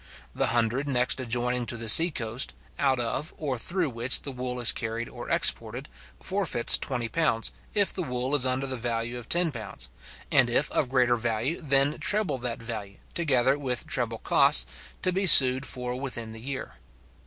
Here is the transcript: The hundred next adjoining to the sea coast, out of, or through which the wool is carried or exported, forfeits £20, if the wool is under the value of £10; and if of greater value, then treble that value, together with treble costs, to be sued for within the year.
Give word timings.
The 0.33 0.47
hundred 0.47 0.87
next 0.87 1.19
adjoining 1.19 1.67
to 1.67 1.77
the 1.77 1.87
sea 1.87 2.09
coast, 2.09 2.55
out 2.79 2.97
of, 2.99 3.35
or 3.37 3.59
through 3.59 3.91
which 3.91 4.23
the 4.23 4.31
wool 4.31 4.59
is 4.59 4.71
carried 4.71 5.07
or 5.07 5.29
exported, 5.29 5.87
forfeits 6.19 6.75
£20, 6.75 7.51
if 7.75 7.93
the 7.93 8.01
wool 8.01 8.33
is 8.33 8.43
under 8.43 8.65
the 8.65 8.77
value 8.77 9.19
of 9.19 9.29
£10; 9.29 9.89
and 10.31 10.49
if 10.49 10.71
of 10.71 10.89
greater 10.89 11.17
value, 11.17 11.61
then 11.61 11.99
treble 11.99 12.39
that 12.39 12.57
value, 12.59 12.97
together 13.13 13.59
with 13.59 13.85
treble 13.85 14.17
costs, 14.17 14.65
to 15.03 15.13
be 15.13 15.27
sued 15.27 15.67
for 15.67 15.93
within 15.93 16.31
the 16.31 16.41
year. 16.41 16.77